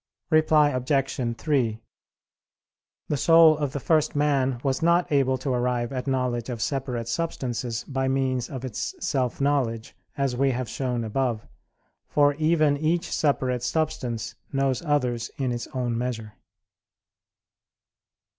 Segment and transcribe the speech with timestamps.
[0.31, 1.37] Reply Obj.
[1.37, 1.79] 3:
[3.07, 7.07] The soul of the first man was not able to arrive at knowledge of separate
[7.07, 11.45] substances by means of its self knowledge, as we have shown above;
[12.07, 16.33] for even each separate substance knows others in its own measure.